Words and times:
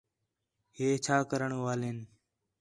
ہے 0.75 0.87
چھا 1.05 1.17
کرݨ 1.29 1.51
والین 1.65 1.97